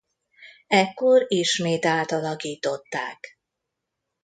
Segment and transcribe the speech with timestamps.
[0.73, 3.37] Ekkor ismét átalakították.